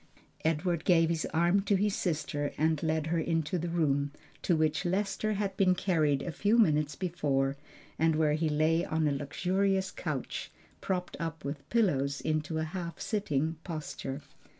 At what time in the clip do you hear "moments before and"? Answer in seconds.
6.57-8.15